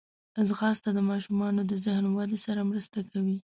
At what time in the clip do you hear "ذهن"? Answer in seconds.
1.85-2.05